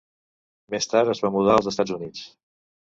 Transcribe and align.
Més 0.75 0.89
tard 0.95 1.13
es 1.15 1.23
va 1.27 1.33
mudar 1.37 1.59
als 1.61 1.71
Estats 1.75 1.99
Units. 2.01 2.27